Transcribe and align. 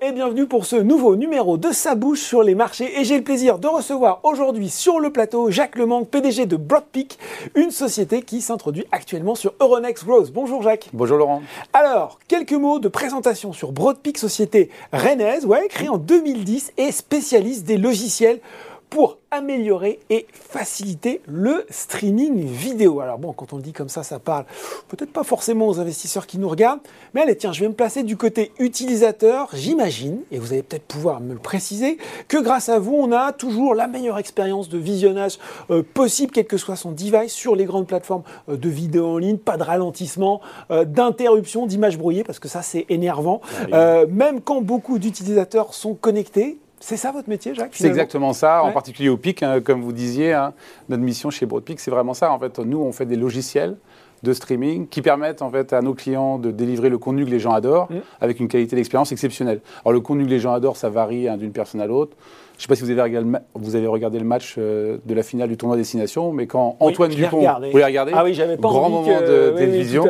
et 0.00 0.10
bienvenue 0.10 0.46
pour 0.46 0.66
ce 0.66 0.74
nouveau 0.74 1.14
numéro 1.14 1.56
de 1.56 1.70
Sa 1.70 1.94
bouche 1.94 2.22
sur 2.22 2.42
les 2.42 2.56
marchés. 2.56 2.98
Et 2.98 3.04
j'ai 3.04 3.16
le 3.16 3.22
plaisir 3.22 3.60
de 3.60 3.68
recevoir 3.68 4.18
aujourd'hui 4.24 4.68
sur 4.68 4.98
le 4.98 5.12
plateau 5.12 5.52
Jacques 5.52 5.76
Lemanque, 5.76 6.08
PDG 6.08 6.46
de 6.46 6.56
Broadpeak, 6.56 7.18
une 7.54 7.70
société 7.70 8.22
qui 8.22 8.40
s'introduit 8.40 8.84
actuellement 8.90 9.36
sur 9.36 9.54
Euronext 9.60 10.04
Growth. 10.04 10.32
Bonjour 10.32 10.62
Jacques. 10.62 10.88
Bonjour 10.92 11.18
Laurent. 11.18 11.42
Alors, 11.72 12.18
quelques 12.26 12.52
mots 12.52 12.80
de 12.80 12.88
présentation 12.88 13.52
sur 13.52 13.70
Broadpeak, 13.70 14.18
société 14.18 14.70
rennaise, 14.92 15.46
ouais, 15.46 15.68
créée 15.68 15.88
en 15.88 15.98
2010 15.98 16.72
et 16.76 16.90
spécialiste 16.90 17.64
des 17.64 17.76
logiciels 17.76 18.40
pour 18.90 19.18
améliorer 19.30 20.00
et 20.10 20.26
faciliter 20.32 21.20
le 21.26 21.64
streaming 21.70 22.44
vidéo. 22.44 23.00
Alors 23.00 23.18
bon, 23.18 23.32
quand 23.32 23.52
on 23.52 23.56
le 23.56 23.62
dit 23.62 23.72
comme 23.72 23.88
ça, 23.88 24.02
ça 24.02 24.18
parle 24.18 24.44
peut-être 24.88 25.12
pas 25.12 25.22
forcément 25.22 25.68
aux 25.68 25.78
investisseurs 25.78 26.26
qui 26.26 26.38
nous 26.38 26.48
regardent, 26.48 26.80
mais 27.14 27.22
allez, 27.22 27.36
tiens, 27.36 27.52
je 27.52 27.60
vais 27.60 27.68
me 27.68 27.74
placer 27.74 28.02
du 28.02 28.16
côté 28.16 28.52
utilisateur. 28.58 29.48
J'imagine, 29.54 30.18
et 30.32 30.38
vous 30.38 30.52
allez 30.52 30.64
peut-être 30.64 30.86
pouvoir 30.86 31.20
me 31.20 31.32
le 31.32 31.38
préciser, 31.38 31.98
que 32.26 32.36
grâce 32.36 32.68
à 32.68 32.80
vous, 32.80 32.94
on 32.94 33.12
a 33.12 33.32
toujours 33.32 33.74
la 33.74 33.86
meilleure 33.86 34.18
expérience 34.18 34.68
de 34.68 34.78
visionnage 34.78 35.38
euh, 35.70 35.82
possible, 35.82 36.32
quel 36.32 36.46
que 36.46 36.56
soit 36.56 36.76
son 36.76 36.90
device, 36.90 37.32
sur 37.32 37.54
les 37.54 37.64
grandes 37.64 37.86
plateformes 37.86 38.24
euh, 38.48 38.56
de 38.56 38.68
vidéo 38.68 39.06
en 39.06 39.18
ligne, 39.18 39.38
pas 39.38 39.56
de 39.56 39.62
ralentissement, 39.62 40.40
euh, 40.72 40.84
d'interruption, 40.84 41.66
d'image 41.66 41.96
brouillée, 41.96 42.24
parce 42.24 42.40
que 42.40 42.48
ça, 42.48 42.62
c'est 42.62 42.86
énervant. 42.88 43.40
Même 43.70 44.40
quand 44.40 44.60
beaucoup 44.60 44.98
d'utilisateurs 44.98 45.74
sont 45.74 45.94
connectés, 45.94 46.58
c'est 46.80 46.96
ça 46.96 47.12
votre 47.12 47.28
métier, 47.28 47.54
Jacques 47.54 47.74
C'est 47.74 47.88
exactement 47.88 48.32
ça, 48.32 48.62
en 48.62 48.72
particulier 48.72 49.10
au 49.10 49.18
PIC, 49.18 49.42
hein, 49.42 49.60
comme 49.60 49.82
vous 49.82 49.92
disiez. 49.92 50.32
Hein. 50.32 50.54
notre 50.88 51.02
mission 51.02 51.30
chez 51.30 51.44
Broadpeak, 51.44 51.78
c'est 51.78 51.90
vraiment 51.90 52.14
ça. 52.14 52.32
En 52.32 52.38
fait, 52.38 52.58
nous, 52.58 52.78
on 52.78 52.90
fait 52.90 53.04
des 53.06 53.16
logiciels 53.16 53.76
de 54.22 54.32
streaming 54.32 54.86
qui 54.86 55.02
permettent 55.02 55.42
en 55.42 55.50
fait 55.50 55.72
à 55.72 55.82
nos 55.82 55.94
clients 55.94 56.38
de 56.38 56.50
délivrer 56.50 56.88
le 56.88 56.98
contenu 56.98 57.24
que 57.24 57.30
les 57.30 57.40
gens 57.40 57.52
adorent 57.52 57.90
mm. 57.90 58.00
avec 58.20 58.40
une 58.40 58.48
qualité 58.48 58.76
d'expérience 58.76 59.12
exceptionnelle. 59.12 59.60
Alors 59.84 59.92
le 59.92 60.00
contenu 60.00 60.24
que 60.24 60.30
les 60.30 60.40
gens 60.40 60.52
adorent, 60.52 60.76
ça 60.76 60.90
varie 60.90 61.28
hein, 61.28 61.36
d'une 61.36 61.52
personne 61.52 61.80
à 61.80 61.86
l'autre. 61.86 62.16
Je 62.60 62.64
ne 62.64 62.66
sais 62.66 62.68
pas 62.68 62.74
si 62.74 62.82
vous 62.82 62.90
avez, 62.90 63.00
regardé, 63.00 63.38
vous 63.54 63.74
avez 63.74 63.86
regardé 63.86 64.18
le 64.18 64.26
match 64.26 64.56
euh, 64.58 64.98
de 65.06 65.14
la 65.14 65.22
finale 65.22 65.48
du 65.48 65.56
tournoi 65.56 65.78
Destination, 65.78 66.30
mais 66.30 66.46
quand 66.46 66.76
Antoine 66.78 67.10
Dupont, 67.10 67.38
regardé. 67.38 67.70
vous 67.70 67.78
l'avez 67.78 67.86
regardé 67.86 68.12
Ah 68.14 68.22
oui, 68.22 68.34
j'avais 68.34 68.58
pas 68.58 68.68
grand 68.68 68.90
moment 68.90 69.18
de 69.18 69.54
télévision. 69.56 70.04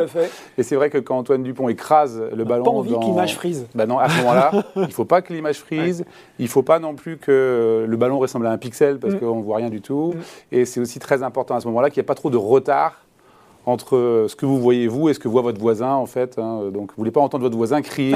et 0.57 0.63
c'est 0.63 0.75
vrai 0.75 0.89
que 0.89 0.97
quand 0.97 1.17
Antoine 1.17 1.43
Dupont 1.43 1.69
écrase 1.69 2.21
le 2.35 2.43
ballon, 2.43 2.65
pas 2.65 2.71
envie 2.71 2.93
que 2.93 3.05
l'image 3.05 3.35
frise. 3.35 3.67
Ben 3.73 3.85
non, 3.85 3.99
à 3.99 4.09
ce 4.09 4.17
moment-là, 4.17 4.51
il 4.75 4.81
ne 4.81 4.87
faut 4.87 5.05
pas 5.05 5.21
que 5.21 5.31
l'image 5.31 5.59
frise. 5.59 6.03
Il 6.39 6.45
ne 6.45 6.49
faut 6.49 6.61
pas 6.61 6.79
non 6.79 6.93
plus 6.93 7.15
que 7.15 7.85
le 7.87 7.95
ballon 7.95 8.19
ressemble 8.19 8.47
à 8.47 8.51
un 8.51 8.57
pixel 8.57 8.99
parce 8.99 9.13
mm. 9.13 9.19
qu'on 9.19 9.37
ne 9.37 9.43
voit 9.43 9.55
rien 9.55 9.69
du 9.69 9.79
tout. 9.79 10.13
Mm. 10.13 10.55
Et 10.55 10.65
c'est 10.65 10.81
aussi 10.81 10.99
très 10.99 11.23
important 11.23 11.55
à 11.55 11.61
ce 11.61 11.67
moment-là 11.67 11.89
qu'il 11.89 12.01
n'y 12.01 12.03
ait 12.03 12.05
pas 12.05 12.15
trop 12.15 12.29
de 12.29 12.35
retard 12.35 13.01
entre 13.65 14.25
ce 14.27 14.35
que 14.35 14.45
vous 14.45 14.59
voyez 14.59 14.87
vous 14.87 15.09
et 15.09 15.13
ce 15.13 15.19
que 15.19 15.27
voit 15.27 15.41
votre 15.41 15.59
voisin 15.59 15.93
en 15.93 16.05
fait. 16.05 16.37
Hein. 16.37 16.69
Donc 16.71 16.89
vous 16.89 16.97
voulez 16.97 17.11
pas 17.11 17.21
entendre 17.21 17.43
votre 17.43 17.57
voisin 17.57 17.81
crier 17.81 18.15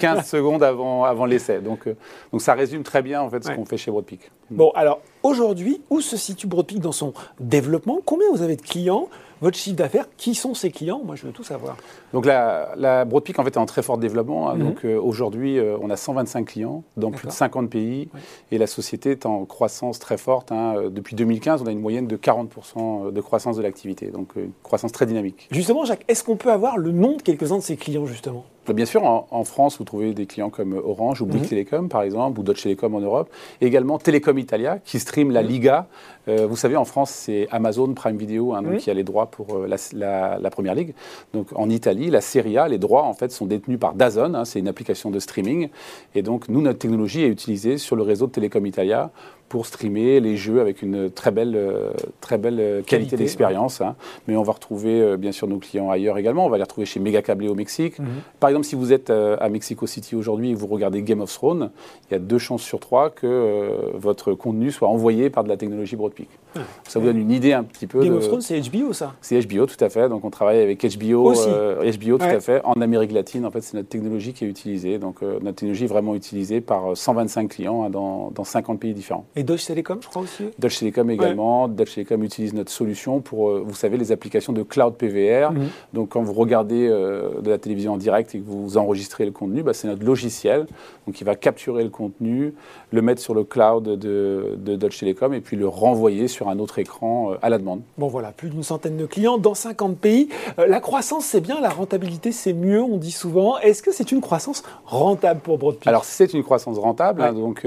15 0.00 0.18
euh, 0.18 0.22
secondes 0.24 0.62
avant, 0.62 1.04
avant 1.04 1.24
l'essai. 1.24 1.60
Donc, 1.60 1.86
euh, 1.86 1.94
donc 2.32 2.42
ça 2.42 2.54
résume 2.54 2.82
très 2.82 3.02
bien 3.02 3.22
en 3.22 3.30
fait 3.30 3.44
ce 3.44 3.50
qu'on 3.50 3.64
fait 3.64 3.76
chez 3.76 3.90
Broadpeak. 3.90 4.30
Bon 4.50 4.70
alors 4.74 5.00
aujourd'hui 5.22 5.80
où 5.90 6.00
se 6.00 6.16
situe 6.16 6.46
Broadpeak 6.46 6.80
dans 6.80 6.92
son 6.92 7.12
développement? 7.40 8.00
Combien 8.04 8.26
vous 8.32 8.42
avez 8.42 8.56
de 8.56 8.62
clients? 8.62 9.08
Votre 9.42 9.58
chiffre 9.58 9.76
d'affaires, 9.76 10.06
qui 10.16 10.34
sont 10.34 10.54
ses 10.54 10.70
clients 10.70 11.02
Moi, 11.04 11.16
je 11.16 11.26
veux 11.26 11.32
tout 11.32 11.42
savoir. 11.42 11.76
Donc, 12.12 12.24
la, 12.24 12.74
la 12.76 13.04
Broadpeak, 13.04 13.38
en 13.38 13.44
fait, 13.44 13.50
est 13.50 13.58
en 13.58 13.66
très 13.66 13.82
fort 13.82 13.98
développement. 13.98 14.48
Hein. 14.48 14.54
Mhm. 14.54 14.62
Donc, 14.62 14.84
euh, 14.84 14.96
aujourd'hui, 14.98 15.58
euh, 15.58 15.76
on 15.82 15.90
a 15.90 15.96
125 15.96 16.46
clients 16.46 16.84
dans 16.96 17.10
plus 17.10 17.26
de 17.26 17.32
50 17.32 17.68
pays. 17.68 18.08
Et 18.52 18.58
la 18.58 18.68
société 18.68 19.10
est 19.10 19.26
en 19.26 19.44
croissance 19.44 19.98
très 19.98 20.16
forte. 20.16 20.52
Hein. 20.52 20.74
Euh, 20.76 20.90
depuis 20.90 21.16
2015, 21.16 21.62
on 21.62 21.66
a 21.66 21.72
une 21.72 21.80
moyenne 21.80 22.06
de 22.06 22.16
40% 22.16 23.10
de 23.12 23.20
croissance 23.20 23.56
de 23.56 23.62
l'activité. 23.62 24.06
Donc, 24.06 24.30
une 24.36 24.52
croissance 24.62 24.92
très 24.92 25.06
dynamique. 25.06 25.48
Justement, 25.50 25.84
Jacques, 25.84 26.04
est-ce 26.06 26.22
qu'on 26.22 26.36
peut 26.36 26.52
avoir 26.52 26.78
le 26.78 26.92
nom 26.92 27.16
de 27.16 27.22
quelques-uns 27.22 27.58
de 27.58 27.62
ces 27.62 27.76
clients, 27.76 28.06
justement? 28.06 28.44
Bien 28.68 28.86
sûr, 28.86 29.04
en, 29.04 29.44
France, 29.44 29.78
vous 29.78 29.84
trouvez 29.84 30.14
des 30.14 30.26
clients 30.26 30.50
comme 30.50 30.74
Orange 30.74 31.20
ou 31.20 31.26
Bouygues 31.26 31.42
mhm. 31.42 31.48
Telecom, 31.48 31.88
par 31.88 32.02
exemple, 32.02 32.38
ou 32.38 32.42
Deutsche 32.42 32.62
Telekom 32.62 32.94
en 32.94 33.00
Europe. 33.00 33.28
Et 33.60 33.66
également 33.66 33.98
Telecom 33.98 34.38
Italia, 34.38 34.78
qui 34.84 34.98
stream 35.00 35.30
la 35.30 35.42
mhm. 35.42 35.48
Liga. 35.48 35.86
vous 36.26 36.56
savez, 36.56 36.76
en 36.76 36.84
France, 36.84 37.10
c'est 37.10 37.48
Amazon 37.50 37.92
Prime 37.94 38.16
Video, 38.16 38.52
hein, 38.54 38.62
donc, 38.62 38.76
qui 38.78 38.90
a 38.90 38.94
les 38.94 39.04
droits 39.04 39.26
pour 39.26 39.56
euh, 39.56 39.68
la, 39.92 40.50
première 40.50 40.74
ligue. 40.74 40.94
Donc 41.34 41.48
en 41.54 41.68
Italie, 41.70 42.10
la 42.10 42.20
Serie 42.20 42.58
A, 42.58 42.68
les 42.68 42.78
droits 42.78 43.04
en 43.04 43.14
fait 43.14 43.32
sont 43.32 43.46
détenus 43.46 43.78
par 43.78 43.94
Dazn, 43.94 44.34
hein, 44.34 44.44
c'est 44.44 44.58
une 44.58 44.68
application 44.68 45.10
de 45.10 45.18
streaming. 45.18 45.68
Et 46.14 46.22
donc 46.22 46.48
nous, 46.48 46.60
notre 46.60 46.78
technologie 46.78 47.22
est 47.22 47.28
utilisée 47.28 47.78
sur 47.78 47.96
le 47.96 48.02
réseau 48.02 48.26
de 48.26 48.32
Telecom 48.32 48.64
Italia 48.66 49.10
pour 49.52 49.66
streamer 49.66 50.18
les 50.20 50.38
jeux 50.38 50.62
avec 50.62 50.80
une 50.80 51.10
très 51.10 51.30
belle, 51.30 51.52
euh, 51.54 51.90
très 52.22 52.38
belle 52.38 52.58
euh, 52.58 52.80
qualité, 52.80 53.18
d'expérience. 53.18 53.82
Hein. 53.82 53.96
Mais 54.26 54.34
on 54.34 54.42
va 54.42 54.54
retrouver 54.54 55.02
euh, 55.02 55.18
bien 55.18 55.30
sûr 55.30 55.46
nos 55.46 55.58
clients 55.58 55.90
ailleurs 55.90 56.16
également. 56.16 56.46
On 56.46 56.48
va 56.48 56.56
les 56.56 56.62
retrouver 56.62 56.86
chez 56.86 57.00
Megacablé 57.00 57.48
au 57.48 57.54
Mexique. 57.54 57.98
Mhm. 57.98 58.06
Par 58.40 58.48
exemple, 58.48 58.64
si 58.64 58.76
vous 58.76 58.94
êtes 58.94 59.10
à 59.10 59.46
Mexico 59.50 59.86
City 59.86 60.16
aujourd'hui 60.16 60.52
et 60.52 60.54
vous 60.54 60.68
regardez 60.68 61.02
Game 61.02 61.20
of 61.20 61.30
Thrones, 61.30 61.70
il 62.08 62.14
y 62.14 62.16
a 62.16 62.18
deux 62.18 62.38
chances 62.38 62.62
sur 62.62 62.80
trois 62.80 63.10
que 63.10 63.90
votre 63.92 64.32
contenu 64.32 64.70
soit 64.70 64.88
envoyé 64.88 65.28
par 65.28 65.44
de 65.44 65.50
la 65.50 65.58
technologie 65.58 65.96
Broadpeak. 65.96 66.28
Ah. 66.56 66.60
Ça 66.88 66.98
vous 66.98 67.06
donne 67.06 67.18
une 67.18 67.30
idée 67.30 67.52
un 67.52 67.62
petit 67.62 67.86
peu. 67.86 68.02
Game 68.02 68.14
of 68.14 68.26
Thrones, 68.26 68.40
c'est 68.40 68.58
HBO 68.58 68.94
ça? 68.94 69.14
C'est 69.20 69.38
HBO, 69.46 69.66
tout 69.66 69.82
à 69.84 69.90
fait. 69.90 70.08
Donc 70.08 70.24
on 70.24 70.30
travaille 70.30 70.60
avec 70.60 70.82
HBO, 70.96 71.34
HBO 71.34 72.18
tout 72.18 72.24
à 72.24 72.40
fait, 72.40 72.62
en 72.64 72.80
Amérique 72.80 73.12
latine. 73.12 73.44
En 73.44 73.50
fait, 73.50 73.60
c'est 73.60 73.76
notre 73.76 73.90
technologie 73.90 74.32
qui 74.32 74.46
est 74.46 74.48
utilisée. 74.48 74.98
Donc 74.98 75.20
notre 75.20 75.56
technologie 75.56 75.84
est 75.84 75.88
vraiment 75.88 76.14
utilisée 76.14 76.62
par 76.62 76.96
125 76.96 77.48
clients 77.48 77.84
hein, 77.84 77.90
dans, 77.90 78.30
dans 78.30 78.44
50 78.44 78.80
pays 78.80 78.94
différents. 78.94 79.26
Et 79.36 79.41
Deutsche 79.44 79.66
Telekom, 79.66 79.98
je 80.00 80.08
crois 80.08 80.22
aussi 80.22 80.44
Deutsche 80.58 80.80
Telekom 80.80 81.10
également. 81.10 81.64
Ouais. 81.64 81.70
Deutsche 81.70 81.94
Telekom 81.94 82.22
utilise 82.22 82.54
notre 82.54 82.70
solution 82.70 83.20
pour, 83.20 83.50
euh, 83.50 83.62
vous 83.64 83.74
savez, 83.74 83.96
les 83.96 84.12
applications 84.12 84.52
de 84.52 84.62
cloud 84.62 84.94
PVR. 84.94 85.52
Mhm. 85.52 85.68
Donc, 85.92 86.10
quand 86.10 86.22
vous 86.22 86.32
regardez 86.32 86.88
euh, 86.88 87.40
de 87.40 87.50
la 87.50 87.58
télévision 87.58 87.94
en 87.94 87.96
direct 87.96 88.34
et 88.34 88.40
que 88.40 88.44
vous 88.46 88.76
enregistrez 88.76 89.24
le 89.24 89.30
contenu, 89.32 89.62
bah, 89.62 89.72
c'est 89.72 89.88
notre 89.88 90.04
logiciel. 90.04 90.66
Donc, 91.06 91.20
il 91.20 91.24
va 91.24 91.34
capturer 91.34 91.82
le 91.82 91.90
contenu, 91.90 92.54
le 92.90 93.02
mettre 93.02 93.20
sur 93.20 93.34
le 93.34 93.44
cloud 93.44 93.84
de, 93.84 94.56
de 94.56 94.76
Deutsche 94.76 95.00
Telekom 95.00 95.34
et 95.34 95.40
puis 95.40 95.56
le 95.56 95.68
renvoyer 95.68 96.28
sur 96.28 96.48
un 96.48 96.58
autre 96.58 96.78
écran 96.78 97.32
euh, 97.32 97.36
à 97.42 97.48
la 97.48 97.58
demande. 97.58 97.82
Bon, 97.98 98.08
voilà, 98.08 98.32
plus 98.32 98.50
d'une 98.50 98.62
centaine 98.62 98.96
de 98.96 99.06
clients 99.06 99.38
dans 99.38 99.54
50 99.54 99.98
pays. 99.98 100.28
la 100.58 100.80
croissance, 100.80 101.24
c'est 101.24 101.40
bien, 101.40 101.60
la 101.60 101.70
rentabilité, 101.70 102.32
c'est 102.32 102.52
mieux, 102.52 102.82
on 102.82 102.96
dit 102.96 103.12
souvent. 103.12 103.58
Est-ce 103.58 103.82
que 103.82 103.92
c'est 103.92 104.12
une 104.12 104.20
croissance 104.20 104.62
rentable 104.84 105.40
pour 105.40 105.58
Broadpeak? 105.58 105.86
Alors, 105.86 106.04
c'est 106.04 106.32
une 106.34 106.42
croissance 106.42 106.78
rentable. 106.78 107.22
Hein, 107.22 107.32
donc, 107.32 107.66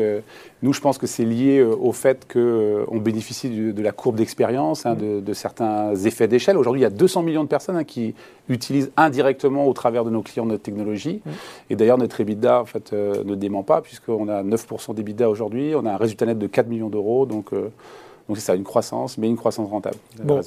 nous, 0.66 0.74
je 0.74 0.82
pense 0.82 0.98
que 0.98 1.06
c'est 1.06 1.26
lié 1.26 1.60
euh, 1.60 1.76
au 1.76 1.92
fait 1.92 2.26
qu'on 2.26 2.40
euh, 2.40 3.00
bénéficie 3.00 3.50
de, 3.50 3.82
la 3.84 3.92
courbe 3.92 4.16
d'expérience, 4.16 4.88
hein, 4.88 4.96
de, 4.96 5.34
certains 5.34 5.94
effets 5.96 6.28
d'échelle. 6.28 6.58
Aujourd'hui, 6.58 6.82
il 6.82 6.84
y 6.84 6.88
a 6.88 6.90
200 6.90 7.22
millions 7.22 7.44
de 7.44 7.48
personnes 7.48 7.78
hein, 7.78 7.84
qui 7.84 8.16
utilisent 8.50 8.92
indirectement 8.98 9.68
au 9.68 9.74
travers 9.74 10.04
de 10.04 10.10
nos 10.10 10.24
clients 10.24 10.48
notre 10.48 10.64
technologie. 10.64 11.22
Et 11.70 11.76
d'ailleurs, 11.76 12.00
notre 12.00 12.20
EBITDA 12.20 12.62
en 12.62 12.66
fait, 12.66 12.94
euh, 12.94 13.24
ne 13.24 13.36
dément 13.36 13.62
pas, 13.62 13.82
puisqu'on 13.82 14.28
a 14.28 14.42
9% 14.42 14.96
d'EBITDA 14.96 15.30
aujourd'hui, 15.30 15.76
on 15.76 15.86
a 15.86 15.92
un 15.92 15.98
résultat 15.98 16.26
net 16.26 16.40
de 16.40 16.48
4 16.48 16.68
millions 16.68 16.90
d'euros. 16.90 17.28
Donc, 17.28 17.52
donc 17.52 18.38
c'est 18.38 18.40
ça, 18.40 18.56
une 18.56 18.64
croissance, 18.64 19.20
mais 19.20 19.28
une 19.28 19.38
croissance 19.38 19.70
rentable. 19.70 19.98
Bon 20.24 20.42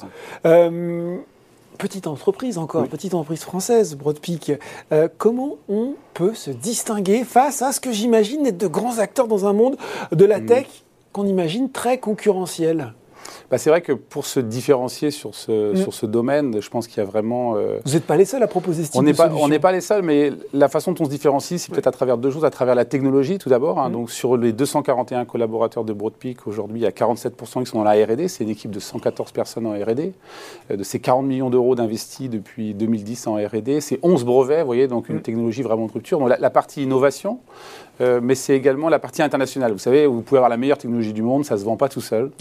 petite 1.77 2.07
entreprise 2.07 2.57
encore, 2.57 2.87
petite 2.87 3.13
entreprise 3.13 3.43
française, 3.43 3.95
Broadpeak. 3.95 4.53
Euh, 4.91 5.07
comment 5.17 5.57
on 5.67 5.95
peut 6.13 6.33
se 6.33 6.51
distinguer 6.51 7.23
face 7.23 7.61
à 7.61 7.71
ce 7.71 7.79
que 7.79 7.91
j'imagine 7.91 8.45
être 8.45 8.57
de 8.57 8.67
grands 8.67 8.99
acteurs 8.99 9.27
dans 9.27 9.45
un 9.45 9.53
monde 9.53 9.77
de 10.11 10.25
la 10.25 10.39
mm. 10.39 10.45
tech 10.45 10.67
qu'on 11.13 11.25
imagine 11.25 11.71
très 11.71 11.97
concurrentiel? 11.99 12.93
Bah, 13.49 13.57
c'est 13.57 13.69
vrai 13.69 13.81
que 13.81 13.93
pour 13.93 14.25
se 14.25 14.39
différencier 14.39 15.11
sur 15.11 15.35
ce, 15.35 15.73
mm. 15.73 15.77
sur 15.77 15.93
ce 15.93 16.05
domaine, 16.05 16.61
je 16.61 16.69
pense 16.69 16.87
qu'il 16.87 16.97
y 16.97 17.01
a 17.01 17.05
vraiment. 17.05 17.55
Euh, 17.55 17.79
Vous 17.85 17.93
n'êtes 17.93 18.05
pas 18.05 18.17
les 18.17 18.25
seuls 18.25 18.43
à 18.43 18.47
proposer 18.47 18.83
ce 18.83 18.91
type 18.91 18.99
on 18.99 19.03
de 19.03 19.11
pas, 19.11 19.29
On 19.33 19.47
n'est 19.47 19.59
pas 19.59 19.71
les 19.71 19.81
seuls, 19.81 20.03
mais 20.03 20.31
la 20.53 20.69
façon 20.69 20.91
dont 20.91 21.03
on 21.03 21.05
se 21.05 21.09
différencie, 21.09 21.61
c'est 21.61 21.71
peut-être 21.71 21.87
à 21.87 21.91
travers 21.91 22.17
deux 22.17 22.31
choses. 22.31 22.45
À 22.45 22.49
travers 22.49 22.75
la 22.75 22.85
technologie, 22.85 23.37
tout 23.37 23.49
d'abord. 23.49 23.79
Hein. 23.79 23.89
Mm. 23.89 23.93
Donc, 23.93 24.11
sur 24.11 24.37
les 24.37 24.53
241 24.53 25.25
collaborateurs 25.25 25.83
de 25.83 25.93
Broadpeak, 25.93 26.47
aujourd'hui, 26.47 26.79
il 26.79 26.83
y 26.83 26.87
a 26.87 26.91
47% 26.91 27.63
qui 27.63 27.65
sont 27.65 27.79
dans 27.79 27.83
la 27.83 27.93
RD. 27.93 28.27
C'est 28.27 28.43
une 28.43 28.49
équipe 28.49 28.71
de 28.71 28.79
114 28.79 29.31
personnes 29.31 29.65
en 29.65 29.73
RD. 29.73 30.13
Euh, 30.71 30.77
de 30.77 30.83
ces 30.83 30.99
40 30.99 31.25
millions 31.25 31.49
d'euros 31.49 31.75
d'investis 31.75 32.29
depuis 32.29 32.73
2010 32.73 33.27
en 33.27 33.35
RD, 33.35 33.79
c'est 33.79 33.99
11 34.03 34.25
brevets, 34.25 34.61
vous 34.61 34.65
voyez, 34.65 34.87
donc 34.87 35.09
une 35.09 35.17
mm. 35.17 35.21
technologie 35.21 35.61
vraiment 35.61 35.87
de 35.87 35.91
rupture. 35.91 36.19
Donc, 36.19 36.29
la, 36.37 36.49
partie 36.49 36.83
innovation, 36.83 37.39
euh, 38.01 38.19
mais 38.21 38.35
c'est 38.35 38.55
également 38.55 38.89
la 38.89 38.99
partie 38.99 39.21
internationale. 39.21 39.71
Vous 39.71 39.79
savez, 39.79 40.05
vous 40.05 40.21
pouvez 40.21 40.37
avoir 40.37 40.49
la 40.49 40.57
meilleure 40.57 40.77
technologie 40.77 41.13
du 41.13 41.21
monde, 41.21 41.45
ça 41.45 41.55
ne 41.55 41.59
se 41.59 41.65
vend 41.65 41.77
pas 41.77 41.89
tout 41.89 42.01
seul. 42.01 42.31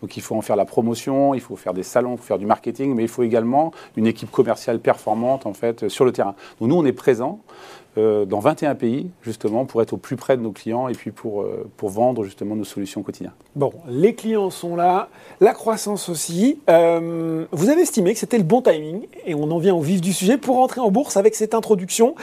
Donc, 0.00 0.16
il 0.16 0.21
faut 0.22 0.36
en 0.36 0.42
faire 0.42 0.56
la 0.56 0.64
promotion, 0.64 1.34
il 1.34 1.40
faut 1.40 1.56
faire 1.56 1.74
des 1.74 1.82
salons, 1.82 2.12
il 2.12 2.18
faut 2.18 2.24
faire 2.24 2.38
du 2.38 2.46
marketing, 2.46 2.94
mais 2.94 3.02
il 3.02 3.08
faut 3.08 3.22
également 3.22 3.72
une 3.96 4.06
équipe 4.06 4.30
commerciale 4.30 4.80
performante 4.80 5.46
en 5.46 5.54
fait 5.54 5.88
sur 5.88 6.04
le 6.04 6.12
terrain. 6.12 6.34
Donc 6.60 6.68
nous, 6.68 6.76
on 6.76 6.84
est 6.84 6.92
présent 6.92 7.40
euh, 7.98 8.24
dans 8.24 8.38
21 8.38 8.74
pays 8.74 9.10
justement 9.20 9.66
pour 9.66 9.82
être 9.82 9.92
au 9.92 9.98
plus 9.98 10.16
près 10.16 10.38
de 10.38 10.42
nos 10.42 10.52
clients 10.52 10.88
et 10.88 10.92
puis 10.92 11.10
pour, 11.10 11.42
euh, 11.42 11.68
pour 11.76 11.90
vendre 11.90 12.24
justement 12.24 12.56
nos 12.56 12.64
solutions 12.64 13.02
au 13.02 13.04
quotidien. 13.04 13.32
Bon, 13.54 13.70
les 13.86 14.14
clients 14.14 14.48
sont 14.48 14.76
là, 14.76 15.10
la 15.40 15.52
croissance 15.52 16.08
aussi. 16.08 16.58
Euh, 16.70 17.44
vous 17.52 17.68
avez 17.68 17.82
estimé 17.82 18.14
que 18.14 18.18
c'était 18.18 18.38
le 18.38 18.44
bon 18.44 18.62
timing 18.62 19.02
et 19.26 19.34
on 19.34 19.50
en 19.50 19.58
vient 19.58 19.74
au 19.74 19.82
vif 19.82 20.00
du 20.00 20.14
sujet 20.14 20.38
pour 20.38 20.56
rentrer 20.56 20.80
en 20.80 20.90
bourse 20.90 21.18
avec 21.18 21.34
cette 21.34 21.54
introduction. 21.54 22.14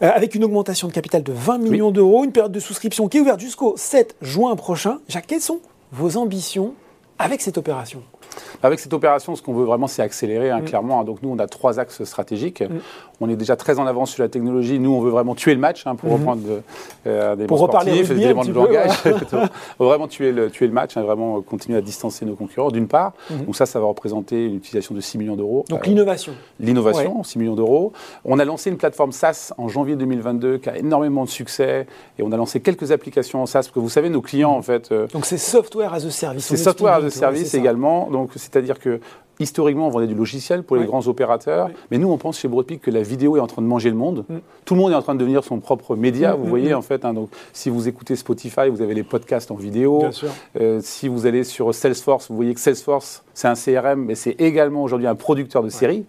avec 0.00 0.34
une 0.34 0.44
augmentation 0.44 0.88
de 0.88 0.92
capital 0.92 1.22
de 1.22 1.32
20 1.32 1.56
millions 1.56 1.90
d'euros, 1.90 2.24
une 2.24 2.32
période 2.32 2.52
de 2.52 2.60
souscription 2.60 3.08
qui 3.08 3.16
est 3.16 3.20
ouverte 3.20 3.40
jusqu'au 3.40 3.74
7 3.78 4.16
juin 4.20 4.54
prochain. 4.54 4.98
Jacques, 5.08 5.26
quelles 5.26 5.40
sont 5.40 5.60
vos 5.90 6.18
ambitions 6.18 6.74
avec 7.18 7.40
cette 7.40 7.58
opération 7.58 8.02
avec 8.62 8.80
cette 8.80 8.92
opération, 8.92 9.36
ce 9.36 9.42
qu'on 9.42 9.54
veut 9.54 9.64
vraiment, 9.64 9.86
c'est 9.86 10.02
accélérer, 10.02 10.50
hein, 10.50 10.60
mm. 10.60 10.64
clairement. 10.64 11.00
Hein. 11.00 11.04
Donc 11.04 11.22
nous, 11.22 11.30
on 11.30 11.38
a 11.38 11.46
trois 11.46 11.78
axes 11.78 12.04
stratégiques. 12.04 12.62
Mm. 12.62 12.78
On 13.20 13.30
est 13.30 13.36
déjà 13.36 13.56
très 13.56 13.78
en 13.78 13.86
avance 13.86 14.10
sur 14.10 14.22
la 14.22 14.28
technologie. 14.28 14.78
Nous, 14.78 14.92
on 14.92 15.00
veut 15.00 15.10
vraiment 15.10 15.34
tuer 15.34 15.54
le 15.54 15.60
match, 15.60 15.86
hein, 15.86 15.96
pour 15.96 16.10
mm-hmm. 16.10 16.12
reprendre 16.12 16.42
euh, 17.06 17.36
des 17.36 17.46
pour 17.46 17.58
sportifs, 17.58 18.08
des 18.08 18.22
éléments 18.22 18.44
de 18.44 18.52
langage. 18.52 18.90
on 19.04 19.10
veut 19.84 19.86
vraiment 19.86 20.08
tuer 20.08 20.32
le, 20.32 20.50
tuer 20.50 20.66
le 20.66 20.72
match, 20.72 20.96
vraiment 20.96 21.40
continuer 21.40 21.78
à 21.78 21.80
distancer 21.80 22.24
nos 22.24 22.34
concurrents, 22.34 22.70
d'une 22.70 22.88
part. 22.88 23.12
Mm-hmm. 23.30 23.46
Donc 23.46 23.56
ça, 23.56 23.66
ça 23.66 23.80
va 23.80 23.86
représenter 23.86 24.46
une 24.46 24.56
utilisation 24.56 24.94
de 24.94 25.00
6 25.00 25.18
millions 25.18 25.36
d'euros. 25.36 25.64
Donc 25.68 25.86
l'innovation. 25.86 26.32
L'innovation, 26.60 27.22
6 27.22 27.38
millions 27.38 27.54
d'euros. 27.54 27.92
On 28.24 28.38
a 28.38 28.44
lancé 28.44 28.70
une 28.70 28.76
plateforme 28.76 29.12
SaaS 29.12 29.52
en 29.56 29.68
janvier 29.68 29.96
2022 29.96 30.58
qui 30.58 30.68
a 30.68 30.76
énormément 30.76 31.24
de 31.24 31.30
succès. 31.30 31.86
Et 32.18 32.22
on 32.22 32.32
a 32.32 32.36
lancé 32.36 32.60
quelques 32.60 32.92
applications 32.92 33.42
en 33.42 33.46
SaaS, 33.46 33.60
parce 33.60 33.70
que 33.70 33.80
vous 33.80 33.88
savez, 33.88 34.10
nos 34.10 34.22
clients, 34.22 34.52
en 34.52 34.62
fait... 34.62 34.92
Euh, 34.92 35.06
Donc 35.12 35.26
c'est 35.26 35.38
software 35.38 35.92
as 35.92 36.04
a 36.04 36.10
service. 36.10 36.44
C'est 36.44 36.56
software 36.56 36.94
as 36.94 37.04
a 37.04 37.10
service 37.10 37.54
également. 37.54 38.08
Donc 38.10 38.30
c'est-à-dire 38.46 38.78
que 38.78 39.00
historiquement, 39.38 39.88
on 39.88 39.90
vendait 39.90 40.06
du 40.06 40.14
logiciel 40.14 40.62
pour 40.62 40.76
les 40.76 40.86
grands 40.86 41.06
opérateurs, 41.08 41.68
mais 41.90 41.98
nous, 41.98 42.10
on 42.10 42.16
pense 42.16 42.38
chez 42.38 42.48
Broadpeak 42.48 42.80
que 42.80 42.90
la 42.90 43.02
vidéo 43.02 43.36
est 43.36 43.40
en 43.40 43.46
train 43.46 43.62
de 43.62 43.66
manger 43.66 43.90
le 43.90 43.96
monde. 43.96 44.24
Mm. 44.28 44.36
Tout 44.64 44.74
le 44.74 44.80
monde 44.80 44.92
est 44.92 44.96
en 44.96 45.02
train 45.02 45.14
de 45.14 45.20
devenir 45.20 45.44
son 45.44 45.60
propre 45.60 45.94
média, 45.96 46.32
mm, 46.32 46.38
vous 46.38 46.46
mm, 46.46 46.48
voyez, 46.48 46.74
en 46.74 46.82
fait. 46.82 47.04
Hein. 47.04 47.12
donc, 47.12 47.28
si 47.52 47.68
vous 47.68 47.88
écoutez 47.88 48.16
Spotify, 48.16 48.68
vous 48.70 48.82
avez 48.82 48.94
les 48.94 49.02
podcasts 49.02 49.50
en 49.50 49.56
vidéo. 49.56 50.06
Euh, 50.58 50.80
si 50.82 51.08
vous 51.08 51.26
allez 51.26 51.44
sur 51.44 51.74
Salesforce, 51.74 52.28
vous 52.30 52.36
voyez 52.36 52.54
que 52.54 52.60
Salesforce, 52.60 53.24
c'est 53.34 53.48
un 53.48 53.54
CRM, 53.54 54.04
mais 54.04 54.14
c'est 54.14 54.40
également 54.40 54.82
aujourd'hui 54.82 55.06
un 55.06 55.14
producteur 55.14 55.62
de 55.62 55.68
séries. 55.68 56.04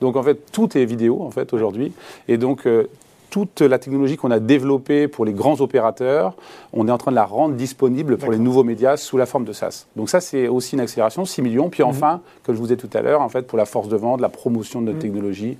Donc, 0.00 0.16
en 0.16 0.22
fait, 0.22 0.52
tout 0.52 0.76
est 0.78 0.84
vidéo, 0.84 1.22
en 1.22 1.30
fait, 1.30 1.52
aujourd'hui. 1.52 1.92
Et 2.28 2.38
donc, 2.38 2.66
euh, 2.66 2.86
toute 3.30 3.60
la 3.60 3.78
technologie 3.78 4.16
qu'on 4.16 4.30
a 4.30 4.40
développée 4.40 5.08
pour 5.08 5.24
les 5.24 5.32
grands 5.32 5.60
opérateurs, 5.60 6.34
on 6.72 6.88
est 6.88 6.90
en 6.90 6.98
train 6.98 7.12
de 7.12 7.16
la 7.16 7.24
rendre 7.24 7.54
disponible 7.54 8.18
pour 8.18 8.32
les 8.32 8.38
nouveaux 8.38 8.64
médias 8.64 8.96
sous 8.96 9.16
la 9.16 9.26
forme 9.26 9.44
de 9.44 9.52
SaaS. 9.52 9.86
Donc 9.96 10.10
ça, 10.10 10.20
c'est 10.20 10.48
aussi 10.48 10.74
une 10.74 10.80
accélération, 10.80 11.24
6 11.24 11.42
millions. 11.42 11.70
Puis 11.70 11.82
mhm. 11.82 11.88
enfin, 11.88 12.20
comme 12.42 12.56
je 12.56 12.60
vous 12.60 12.72
ai 12.72 12.76
tout 12.76 12.90
à 12.92 13.00
l'heure, 13.00 13.20
en 13.20 13.28
fait, 13.28 13.46
pour 13.46 13.56
la 13.56 13.64
force 13.64 13.88
de 13.88 13.96
vente, 13.96 14.20
la 14.20 14.28
promotion 14.28 14.80
de 14.80 14.86
notre 14.86 14.96
mhm. 14.96 15.02
technologie, 15.02 15.56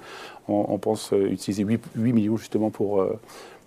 on, 0.49 0.78
pense 0.78 1.12
euh, 1.12 1.31
utiliser 1.31 1.62
8, 1.62 1.81
millions 1.96 2.37
justement 2.37 2.70
pour... 2.70 3.00
Euh, 3.00 3.19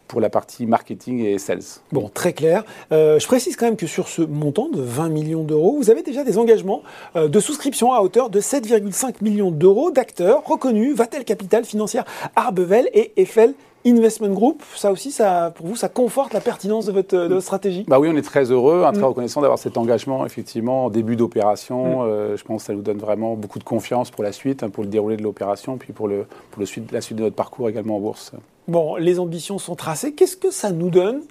pour 0.10 0.20
la 0.22 0.30
partie 0.30 0.68
marketing 0.68 1.26
et 1.26 1.40
sales. 1.40 1.64
Bon, 1.92 2.08
très 2.14 2.34
clair. 2.34 2.66
Euh, 2.92 3.18
je 3.18 3.26
précise 3.26 3.56
quand 3.56 3.66
même 3.66 3.78
que 3.78 3.88
sur 3.88 4.10
ce 4.10 4.22
montant 4.22 4.70
de 4.70 4.80
20 4.80 5.10
millions 5.10 5.44
d'euros, 5.44 5.78
vous 5.78 5.90
avez 5.90 6.04
déjà 6.04 6.24
des 6.24 6.38
engagements 6.38 6.84
de 7.16 7.40
souscription 7.40 7.94
à 7.94 8.02
hauteur 8.02 8.30
de 8.30 8.40
7,5 8.40 9.24
millions 9.24 9.50
d'euros 9.50 9.90
d'acteurs 9.90 10.44
reconnus, 10.46 10.94
Vatel 10.94 11.24
Capital 11.24 11.66
Financière, 11.66 12.04
Arbevel 12.36 12.90
et 12.94 13.14
Eiffel 13.18 13.56
Investment 13.86 14.30
Group, 14.30 14.64
ça 14.76 14.92
aussi, 14.92 15.12
ça, 15.12 15.52
pour 15.56 15.68
vous, 15.68 15.76
ça 15.76 15.90
conforte 15.90 16.34
la 16.34 16.40
pertinence 16.40 16.86
de 16.86 16.92
votre, 16.92 17.40
stratégie? 17.42 17.84
Bah 17.88 18.00
Oui, 18.00 18.10
on 18.12 18.16
est 18.16 18.22
très 18.22 18.52
heureux, 18.52 18.84
très 18.94 19.02
mm. 19.02 19.06
reconnaissant 19.06 19.42
d'avoir 19.42 19.60
cet 19.60 19.78
engagement, 19.78 20.26
effectivement, 20.26 20.86
en 20.86 20.90
début 20.90 21.16
d'opération. 21.16 22.04
Mm. 22.04 22.08
Euh, 22.08 22.38
je 22.38 22.44
pense 22.44 22.64
que 22.64 22.68
ça 22.68 22.74
nous 22.74 22.82
donne 22.82 22.98
vraiment 22.98 23.36
beaucoup 23.36 23.60
de 23.60 23.64
confiance 23.64 24.12
pour 24.12 24.24
la 24.24 24.32
suite, 24.32 24.64
hein, 24.64 24.70
pour 24.70 24.84
le 24.84 24.90
déroulé 24.90 25.18
de 25.18 25.24
l'opération, 25.24 25.78
puis 25.78 25.94
pour, 25.94 26.08
le, 26.08 26.26
pour 26.52 26.60
le 26.60 26.66
suite, 26.66 26.92
la 26.92 27.02
suite 27.02 27.18
de 27.18 27.24
notre 27.24 27.36
parcours 27.36 27.70
également 27.70 27.98
en 27.98 28.00
bourse. 28.00 28.32
Bon, 28.68 28.96
les 28.96 29.20
ambitions 29.20 29.60
sont 29.60 29.76
tracées. 29.76 30.14
Qu'est-ce 30.14 30.38
que 30.38 30.52
ça 30.52 30.72
nous 30.72 30.90
donne 30.90 31.22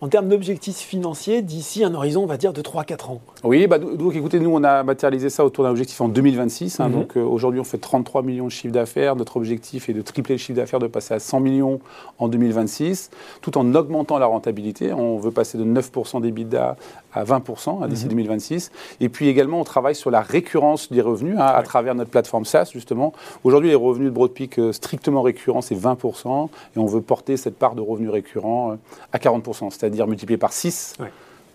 en 0.00 0.08
termes 0.08 0.28
d'objectifs 0.28 0.76
financiers 0.78 1.42
d'ici 1.42 1.82
un 1.82 1.94
horizon, 1.94 2.22
on 2.22 2.26
va 2.26 2.36
dire, 2.36 2.52
de 2.52 2.62
3-4 2.62 3.10
ans 3.10 3.20
Oui, 3.42 3.66
bah, 3.66 3.78
donc 3.78 4.14
écoutez, 4.14 4.38
nous, 4.38 4.50
on 4.50 4.62
a 4.62 4.82
matérialisé 4.82 5.28
ça 5.28 5.44
autour 5.44 5.64
d'un 5.64 5.70
objectif 5.70 6.00
en 6.00 6.08
2026. 6.08 6.80
Hein, 6.80 6.88
mhm. 6.88 6.94
Donc 6.94 7.16
euh, 7.16 7.22
aujourd'hui, 7.22 7.60
on 7.60 7.64
fait 7.64 7.78
33 7.78 8.22
millions 8.22 8.46
de 8.46 8.50
chiffre 8.50 8.72
d'affaires. 8.72 9.16
Notre 9.16 9.36
objectif 9.36 9.88
est 9.88 9.94
de 9.94 10.02
tripler 10.02 10.36
le 10.36 10.38
chiffre 10.38 10.56
d'affaires, 10.56 10.78
de 10.78 10.86
passer 10.86 11.14
à 11.14 11.18
100 11.18 11.40
millions 11.40 11.80
en 12.18 12.28
2026, 12.28 13.10
tout 13.40 13.58
en 13.58 13.74
augmentant 13.74 14.18
la 14.18 14.26
rentabilité. 14.26 14.92
On 14.92 15.18
veut 15.18 15.32
passer 15.32 15.58
de 15.58 15.64
9% 15.64 16.20
d'EBITDA 16.20 16.76
à 17.12 17.24
20% 17.24 17.82
hein, 17.82 17.88
d'ici 17.88 18.06
2026. 18.06 18.70
Mhm. 18.70 18.96
Et 19.00 19.08
puis 19.08 19.28
également, 19.28 19.60
on 19.60 19.64
travaille 19.64 19.94
sur 19.94 20.10
la 20.10 20.20
récurrence 20.20 20.92
des 20.92 21.00
revenus 21.00 21.36
hein, 21.38 21.44
à 21.44 21.62
travers 21.62 21.94
notre 21.94 22.10
plateforme 22.10 22.44
SaaS, 22.44 22.70
justement. 22.72 23.12
Aujourd'hui, 23.44 23.70
les 23.70 23.74
revenus 23.74 24.08
de 24.08 24.14
Broadpeak 24.14 24.58
euh, 24.58 24.72
strictement 24.72 25.22
récurrents, 25.22 25.60
c'est 25.60 25.74
20%. 25.74 26.48
Et 26.76 26.78
on 26.78 26.86
veut 26.86 27.00
porter 27.00 27.36
cette 27.36 27.58
part 27.58 27.74
de 27.74 27.80
revenus 27.80 28.10
récurrents 28.10 28.72
euh, 28.72 28.76
à 29.12 29.18
40%, 29.18 29.70
c'est-à-dire 29.70 30.06
multiplier 30.06 30.38
par 30.38 30.52
6 30.52 30.96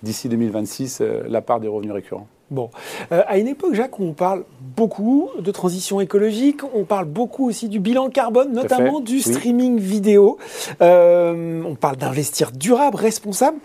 d'ici 0.02 0.28
2026 0.28 1.00
euh, 1.00 1.24
la 1.28 1.42
part 1.42 1.60
des 1.60 1.68
revenus 1.68 1.94
récurrents. 1.94 2.28
Bon, 2.52 2.70
à 3.10 3.40
une 3.40 3.48
époque, 3.48 3.74
Jacques, 3.74 4.00
on 4.00 4.14
parle 4.14 4.44
beaucoup 4.76 5.30
de 5.40 5.50
transition 5.50 6.00
écologique, 6.02 6.62
on 6.76 6.84
parle 6.84 7.06
beaucoup 7.06 7.48
aussi 7.48 7.68
du 7.68 7.80
bilan 7.80 8.10
carbone, 8.10 8.52
notamment 8.54 9.00
du 9.00 9.22
streaming 9.22 9.80
vidéo. 9.80 10.38
on 10.80 11.76
parle 11.80 11.96
d'investir 11.96 12.52
durable, 12.52 12.98
responsable. 12.98 13.58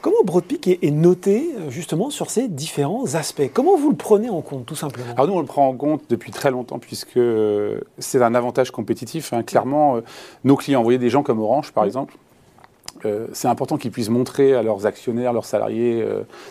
Comment 0.00 0.22
Broadpeak 0.24 0.68
est, 0.68 0.90
noté 0.90 1.50
euh, 1.56 1.70
justement 1.70 2.10
sur 2.10 2.30
ces 2.30 2.46
différents 2.46 3.16
aspects? 3.16 3.50
Comment 3.52 3.76
vous 3.76 3.90
le 3.90 3.96
prenez 3.96 4.30
en 4.30 4.42
compte 4.42 4.64
tout 4.64 4.76
simplement? 4.76 5.12
Alors 5.14 5.26
nous 5.26 5.34
on 5.34 5.40
le 5.40 5.46
prend 5.46 5.68
en 5.68 5.74
compte 5.74 6.02
depuis 6.08 6.30
très 6.30 6.52
longtemps 6.52 6.78
puisque 6.78 7.16
euh, 7.16 7.80
c'est 7.98 8.22
un 8.22 8.34
avantage 8.34 8.70
compétitif. 8.70 9.32
Hein. 9.32 9.42
Clairement, 9.42 9.96
euh, 9.96 10.00
nos 10.44 10.54
clients, 10.54 10.80
vous 10.80 10.84
voyez 10.84 10.98
des 10.98 11.10
gens 11.10 11.24
comme 11.24 11.40
Orange 11.40 11.72
par 11.72 11.84
exemple, 11.84 12.14
c'est 13.32 13.46
important 13.46 13.76
qu'ils 13.76 13.92
puissent 13.92 14.08
montrer 14.08 14.56
à 14.56 14.62
leurs 14.64 14.84
actionnaires, 14.84 15.32
leurs 15.32 15.44
salariés, 15.44 16.04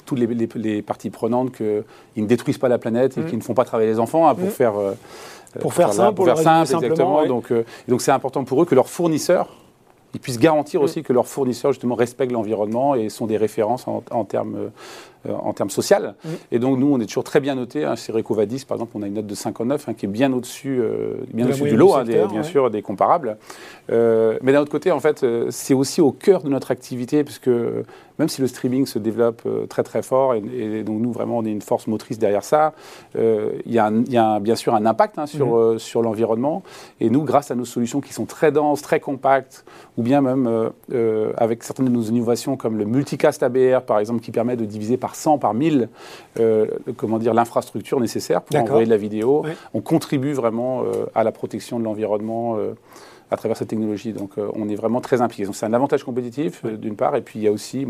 toutes 0.06 0.18
les, 0.18 0.82
parties 0.82 1.10
prenantes 1.10 1.52
qu'ils 1.52 1.84
ne 2.16 2.26
détruisent 2.26 2.58
pas 2.58 2.70
la 2.70 2.78
planète 2.78 3.18
et 3.18 3.20
mmh. 3.20 3.26
qu'ils 3.26 3.38
ne 3.38 3.44
font 3.44 3.54
pas 3.54 3.66
travailler 3.66 3.90
les 3.90 4.00
enfants 4.00 4.30
hein, 4.30 4.34
pour 4.34 4.48
mmh. 4.48 4.52
faire... 4.52 4.74
pour 5.60 5.74
faire 5.74 5.92
simple, 5.92 6.16
pour, 6.16 6.24
faire 6.24 6.38
simple, 6.38 6.74
exactement. 6.74 7.26
Donc, 7.26 7.52
donc 7.90 8.02
c'est 8.02 8.12
important 8.12 8.46
pour 8.46 8.62
eux 8.62 8.66
que 8.66 8.76
leurs 8.76 8.88
fournisseurs 8.88 9.50
ils 10.14 10.20
puissent 10.20 10.40
garantir 10.40 10.82
mm. 10.82 10.84
aussi 10.84 11.04
que 11.04 11.14
leurs 11.14 11.28
fournisseurs 11.28 11.72
justement 11.74 11.96
respectent 11.96 12.32
l'environnement 12.32 12.96
et 12.96 13.10
sont 13.10 13.28
des 13.28 13.38
références 13.38 13.88
en, 13.88 14.04
en 14.12 14.26
termes 14.26 14.72
euh, 15.28 15.34
en 15.34 15.54
termes 15.54 15.70
social. 15.70 16.16
Et 16.52 16.60
donc, 16.60 16.78
nous, 16.78 16.94
on 16.94 17.00
est 17.00 17.06
toujours 17.06 17.24
très 17.24 17.40
bien 17.40 17.56
noté. 17.56 17.86
Hein, 17.86 17.96
chez 17.96 18.12
Recovadis, 18.12 18.66
par 18.66 18.76
exemple, 18.76 18.92
on 18.96 19.02
a 19.02 19.08
une 19.08 19.16
note 19.16 19.28
de 19.28 19.36
59 19.36 19.90
hein, 19.90 19.94
qui 19.94 20.06
est 20.06 20.10
bien 20.10 20.32
au-dessus 20.34 20.80
euh, 20.80 21.16
bien 21.34 21.48
au 21.48 21.66
du 21.66 21.76
lot, 21.76 21.94
hein, 21.96 22.04
bien 22.04 22.44
sûr, 22.44 22.70
des 22.70 22.82
comparables. 22.82 23.38
Euh, 23.92 24.38
mais 24.42 24.54
d'un 24.54 24.62
autre 24.62 24.72
côté, 24.72 24.92
en 24.92 25.00
fait, 25.00 25.26
c'est 25.50 25.74
aussi 25.74 26.02
au 26.02 26.12
cœur 26.12 26.44
de 26.44 26.50
notre 26.50 26.72
activité, 26.72 27.24
puisque 27.24 27.50
même 28.20 28.30
si 28.30 28.42
le 28.42 28.48
streaming 28.48 28.86
se 28.88 28.98
développe 28.98 29.48
très 29.70 29.84
très 29.84 30.02
fort, 30.02 30.34
et, 30.34 30.84
donc 30.84 31.00
nous, 31.02 31.12
vraiment, 31.12 31.38
on 31.38 31.46
est 31.46 31.52
une 31.52 31.62
force 31.62 31.88
motrice 31.88 32.18
derrière 32.18 32.44
ça, 32.44 32.74
il 33.16 33.72
y, 33.74 33.78
a, 33.80 34.40
bien 34.40 34.56
sûr 34.56 34.76
un 34.76 34.86
impact 34.86 35.26
sur, 35.26 35.56
mm. 35.56 35.80
sur 35.80 36.02
l'environnement. 36.02 36.64
Et 37.00 37.10
nous, 37.10 37.24
grâce 37.24 37.52
à 37.52 37.56
nos 37.56 37.66
solutions 37.66 38.02
qui 38.02 38.14
sont 38.14 38.26
très 38.26 38.52
denses, 38.52 38.82
très 38.82 39.00
compactes, 39.00 39.66
ou 39.98 40.04
bien 40.04 40.22
même 40.22 40.72
avec 41.38 41.64
certaines 41.64 41.86
de 41.86 41.92
nos 41.92 42.04
innovations 42.04 42.58
comme 42.58 42.78
le 42.78 42.86
multicast 42.86 43.44
ABR, 43.44 43.82
par 43.86 44.00
exemple, 44.00 44.22
qui 44.22 44.32
permet 44.32 44.56
de 44.56 44.66
diviser 44.66 44.98
par 44.98 45.16
100, 45.18 45.38
par 45.40 45.54
1000, 45.54 45.90
euh, 46.40 46.68
comment 46.96 47.18
dire, 47.18 47.34
l'infrastructure 47.34 48.00
nécessaire 48.00 48.42
pour 48.42 48.56
envoyer 48.56 48.86
de 48.86 48.90
la 48.90 48.98
vidéo. 48.98 49.44
On 49.74 49.82
contribue 49.82 50.34
vraiment 50.34 50.84
euh, 50.84 51.06
à 51.16 51.24
la 51.24 51.32
protection 51.32 51.80
de 51.80 51.84
l'environnement 51.84 52.58
euh, 52.58 52.74
à 53.32 53.38
travers 53.38 53.58
cette 53.58 53.68
technologie. 53.68 54.14
Donc 54.14 54.34
on 54.38 54.70
est 54.70 54.76
vraiment 54.76 55.02
très 55.02 55.22
impliqué. 55.22 55.46
Donc 55.46 55.56
c'est 55.56 55.66
un 55.66 55.74
avantage 55.74 56.04
compétitif 56.04 56.66
d'une 56.66 56.96
part, 56.96 57.16
et 57.16 57.22
puis 57.22 57.40
il 57.40 57.44
y 57.44 57.48
a 57.48 57.52
aussi 57.52 57.86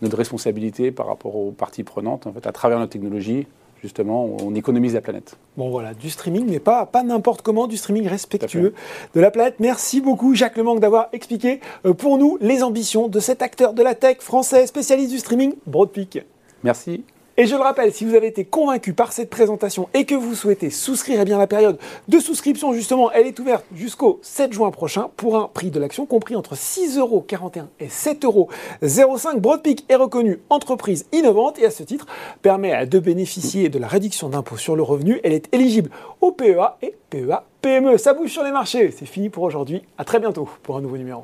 notre 0.00 0.16
responsabilité 0.16 0.90
par 0.90 1.06
rapport 1.06 1.36
aux 1.36 1.50
parties 1.50 1.84
prenantes, 1.84 2.26
en 2.26 2.32
fait, 2.32 2.46
à 2.46 2.52
travers 2.52 2.78
notre 2.78 2.92
technologie. 2.92 3.46
Justement, 3.82 4.36
on 4.40 4.54
économise 4.54 4.94
la 4.94 5.00
planète. 5.00 5.36
Bon 5.56 5.68
voilà, 5.68 5.92
du 5.92 6.08
streaming, 6.08 6.46
mais 6.48 6.60
pas, 6.60 6.86
pas 6.86 7.02
n'importe 7.02 7.42
comment, 7.42 7.66
du 7.66 7.76
streaming 7.76 8.06
respectueux 8.06 8.74
de 9.12 9.20
la 9.20 9.32
planète. 9.32 9.56
Merci 9.58 10.00
beaucoup 10.00 10.36
Jacques 10.36 10.56
Lemanque 10.56 10.78
d'avoir 10.78 11.08
expliqué 11.12 11.60
pour 11.98 12.16
nous 12.16 12.38
les 12.40 12.62
ambitions 12.62 13.08
de 13.08 13.18
cet 13.18 13.42
acteur 13.42 13.74
de 13.74 13.82
la 13.82 13.96
tech 13.96 14.18
français 14.20 14.68
spécialiste 14.68 15.10
du 15.10 15.18
streaming, 15.18 15.54
Broadpeak. 15.66 16.24
Merci. 16.62 17.04
Et 17.38 17.46
je 17.46 17.56
le 17.56 17.62
rappelle, 17.62 17.94
si 17.94 18.04
vous 18.04 18.14
avez 18.14 18.26
été 18.26 18.44
convaincu 18.44 18.92
par 18.92 19.10
cette 19.10 19.30
présentation 19.30 19.88
et 19.94 20.04
que 20.04 20.14
vous 20.14 20.34
souhaitez 20.34 20.68
souscrire, 20.68 21.18
eh 21.18 21.24
bien 21.24 21.38
la 21.38 21.46
période 21.46 21.78
de 22.08 22.18
souscription, 22.18 22.74
justement, 22.74 23.10
elle 23.10 23.26
est 23.26 23.40
ouverte 23.40 23.64
jusqu'au 23.74 24.20
7 24.20 24.52
juin 24.52 24.70
prochain 24.70 25.08
pour 25.16 25.38
un 25.38 25.48
prix 25.48 25.70
de 25.70 25.80
l'action 25.80 26.04
compris 26.04 26.36
entre 26.36 26.56
6,41€ 26.56 27.64
et 27.80 27.86
7,05€. 27.86 29.40
Broadpeak 29.40 29.86
est 29.88 29.94
reconnue 29.94 30.40
entreprise 30.50 31.06
innovante 31.12 31.58
et 31.58 31.64
à 31.64 31.70
ce 31.70 31.82
titre 31.82 32.06
permet 32.42 32.86
de 32.86 32.98
bénéficier 32.98 33.70
de 33.70 33.78
la 33.78 33.88
réduction 33.88 34.28
d'impôt 34.28 34.58
sur 34.58 34.76
le 34.76 34.82
revenu. 34.82 35.18
Elle 35.24 35.32
est 35.32 35.48
éligible 35.54 35.88
au 36.20 36.32
PEA 36.32 36.76
et 36.82 36.94
PEA 37.08 37.44
PME. 37.62 37.96
Ça 37.96 38.12
bouge 38.12 38.30
sur 38.30 38.44
les 38.44 38.52
marchés. 38.52 38.90
C'est 38.90 39.06
fini 39.06 39.30
pour 39.30 39.44
aujourd'hui. 39.44 39.82
À 39.96 40.04
très 40.04 40.20
bientôt 40.20 40.50
pour 40.62 40.76
un 40.76 40.82
nouveau 40.82 40.98
numéro. 40.98 41.22